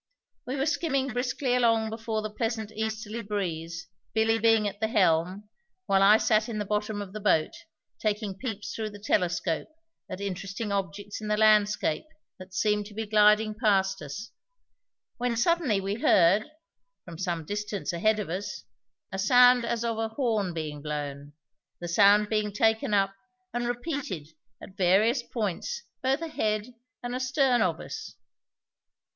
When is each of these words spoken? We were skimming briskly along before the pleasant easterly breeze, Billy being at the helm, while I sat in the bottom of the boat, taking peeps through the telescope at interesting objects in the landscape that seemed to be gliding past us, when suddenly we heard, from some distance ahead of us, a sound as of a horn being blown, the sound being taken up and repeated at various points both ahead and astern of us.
We 0.47 0.55
were 0.55 0.65
skimming 0.65 1.09
briskly 1.09 1.53
along 1.53 1.91
before 1.91 2.23
the 2.23 2.31
pleasant 2.33 2.71
easterly 2.71 3.21
breeze, 3.21 3.87
Billy 4.15 4.39
being 4.39 4.67
at 4.67 4.79
the 4.79 4.87
helm, 4.87 5.47
while 5.85 6.01
I 6.01 6.17
sat 6.17 6.49
in 6.49 6.57
the 6.57 6.65
bottom 6.65 7.03
of 7.03 7.13
the 7.13 7.19
boat, 7.19 7.51
taking 7.99 8.33
peeps 8.35 8.73
through 8.73 8.89
the 8.89 8.99
telescope 8.99 9.67
at 10.09 10.19
interesting 10.19 10.71
objects 10.71 11.21
in 11.21 11.27
the 11.27 11.37
landscape 11.37 12.07
that 12.39 12.51
seemed 12.51 12.87
to 12.87 12.95
be 12.95 13.05
gliding 13.05 13.53
past 13.53 14.01
us, 14.01 14.31
when 15.17 15.35
suddenly 15.37 15.79
we 15.79 15.93
heard, 15.93 16.49
from 17.05 17.19
some 17.19 17.45
distance 17.45 17.93
ahead 17.93 18.17
of 18.17 18.27
us, 18.27 18.63
a 19.11 19.19
sound 19.19 19.63
as 19.65 19.85
of 19.85 19.99
a 19.99 20.07
horn 20.07 20.51
being 20.51 20.81
blown, 20.81 21.33
the 21.79 21.87
sound 21.87 22.27
being 22.27 22.51
taken 22.51 22.95
up 22.95 23.13
and 23.53 23.67
repeated 23.67 24.29
at 24.63 24.75
various 24.75 25.21
points 25.21 25.83
both 26.01 26.21
ahead 26.23 26.73
and 27.03 27.13
astern 27.13 27.61
of 27.61 27.79
us. 27.79 28.15